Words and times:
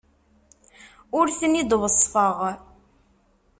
Ur 1.17 1.27
ten-id-weṣṣfeɣ. 1.39 2.37